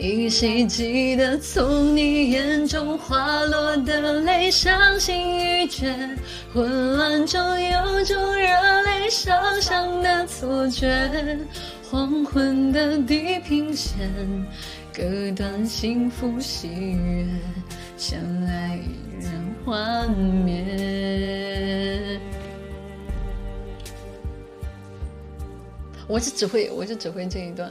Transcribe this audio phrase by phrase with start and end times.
[0.00, 5.94] 依稀记得从你眼中滑落的泪，伤心欲绝，
[6.54, 11.38] 混乱中有种热泪烧伤的错觉。
[11.90, 14.10] 黄昏的地平线，
[14.90, 15.04] 割
[15.36, 17.26] 断幸福喜悦，
[17.98, 22.18] 相爱已然幻灭。
[26.08, 27.70] 我就只会，我就只会这一段。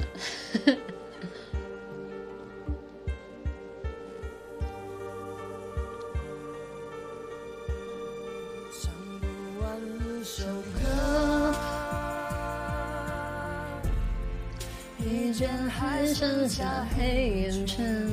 [15.39, 18.05] 一卷还剩下黑眼圈，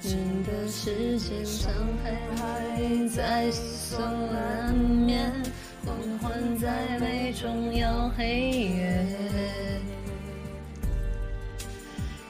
[0.00, 1.70] 你的世界伤
[2.02, 4.00] 害还在所
[4.32, 5.30] 难免，
[5.84, 9.06] 黄昏在美中有黑夜。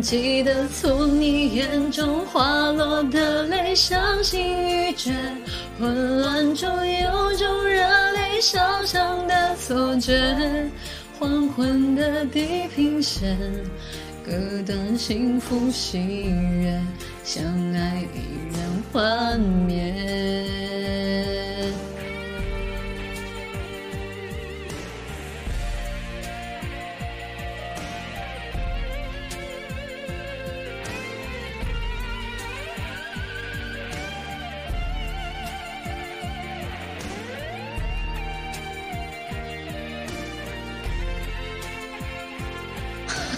[0.00, 5.12] 记得从你眼中滑落的泪，伤心欲绝，
[5.78, 10.70] 混乱中有种热泪烧伤的错觉。
[11.18, 13.36] 黄昏的地平线，
[14.24, 14.32] 割
[14.66, 16.80] 断幸福喜悦，
[17.22, 17.44] 相
[17.74, 18.60] 爱已然
[18.92, 19.92] 幻灭。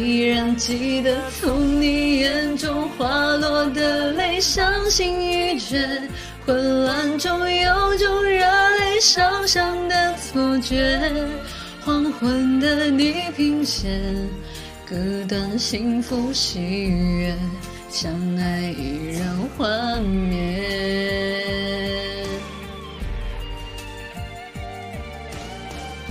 [0.00, 3.06] 依然记得从你眼中滑
[3.36, 5.86] 落的泪，伤心欲绝，
[6.46, 8.46] 混乱中有种热
[8.78, 10.98] 泪烧伤的错觉，
[11.84, 14.00] 黄昏的地平线，
[14.88, 14.96] 割
[15.28, 17.36] 断幸福喜悦，
[17.90, 19.28] 相爱依然
[19.58, 21.44] 幻灭。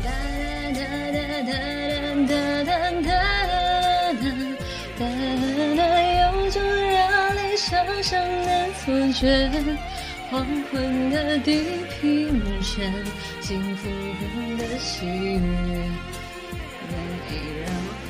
[0.03, 0.09] 哒
[0.75, 0.79] 哒
[1.11, 1.51] 哒哒
[2.27, 2.33] 哒
[2.63, 3.18] 哒哒哒。
[10.29, 11.63] 黄昏的地
[11.99, 12.93] 平线，
[13.41, 13.89] 幸福
[14.57, 15.39] 的喜悦，